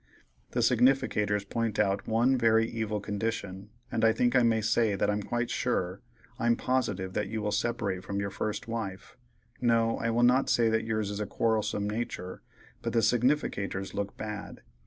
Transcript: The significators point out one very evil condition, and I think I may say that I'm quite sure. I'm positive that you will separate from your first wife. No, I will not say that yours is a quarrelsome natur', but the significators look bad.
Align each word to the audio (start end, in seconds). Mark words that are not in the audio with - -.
The 0.53 0.61
significators 0.61 1.47
point 1.47 1.77
out 1.77 2.07
one 2.07 2.35
very 2.35 2.67
evil 2.67 2.99
condition, 2.99 3.69
and 3.91 4.03
I 4.03 4.11
think 4.13 4.35
I 4.35 4.41
may 4.41 4.59
say 4.59 4.95
that 4.95 5.11
I'm 5.11 5.21
quite 5.21 5.51
sure. 5.51 6.01
I'm 6.39 6.55
positive 6.55 7.13
that 7.13 7.27
you 7.27 7.39
will 7.39 7.51
separate 7.51 8.03
from 8.03 8.19
your 8.19 8.31
first 8.31 8.67
wife. 8.67 9.15
No, 9.61 9.99
I 9.99 10.09
will 10.09 10.23
not 10.23 10.49
say 10.49 10.69
that 10.69 10.85
yours 10.85 11.11
is 11.11 11.19
a 11.19 11.27
quarrelsome 11.27 11.87
natur', 11.87 12.41
but 12.81 12.93
the 12.93 13.01
significators 13.03 13.93
look 13.93 14.17
bad. 14.17 14.63